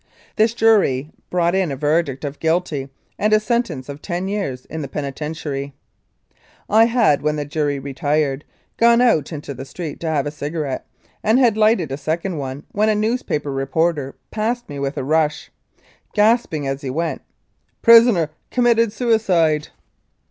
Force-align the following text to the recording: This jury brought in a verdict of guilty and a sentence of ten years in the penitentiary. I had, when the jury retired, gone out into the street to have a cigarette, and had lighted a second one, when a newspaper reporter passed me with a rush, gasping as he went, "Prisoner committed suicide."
This 0.35 0.55
jury 0.55 1.11
brought 1.29 1.53
in 1.53 1.71
a 1.71 1.75
verdict 1.75 2.25
of 2.25 2.39
guilty 2.39 2.89
and 3.19 3.33
a 3.33 3.39
sentence 3.39 3.87
of 3.87 4.01
ten 4.01 4.27
years 4.27 4.65
in 4.65 4.81
the 4.81 4.87
penitentiary. 4.87 5.75
I 6.67 6.85
had, 6.85 7.21
when 7.21 7.35
the 7.35 7.45
jury 7.45 7.77
retired, 7.77 8.43
gone 8.77 8.99
out 8.99 9.31
into 9.31 9.53
the 9.53 9.63
street 9.63 9.99
to 9.99 10.09
have 10.09 10.25
a 10.25 10.31
cigarette, 10.31 10.87
and 11.23 11.37
had 11.37 11.55
lighted 11.55 11.91
a 11.91 11.97
second 11.97 12.37
one, 12.39 12.63
when 12.71 12.89
a 12.89 12.95
newspaper 12.95 13.51
reporter 13.51 14.15
passed 14.31 14.67
me 14.67 14.79
with 14.79 14.97
a 14.97 15.03
rush, 15.03 15.51
gasping 16.15 16.65
as 16.65 16.81
he 16.81 16.89
went, 16.89 17.21
"Prisoner 17.83 18.31
committed 18.49 18.91
suicide." 18.91 19.67